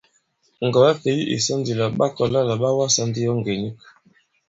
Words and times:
Ŋgɔ̀wɛ-fěy 0.67 1.19
ì 1.33 1.35
sɔ 1.45 1.53
ndi 1.59 1.71
àlà 1.75 1.85
ɓa 1.97 2.07
kɔ̀la 2.15 2.39
là 2.47 2.55
ɓa 2.61 2.69
wasā 2.77 3.03
ndi 3.09 3.21
yo 3.27 3.33
ngè 3.39 3.53
nik. 3.61 3.77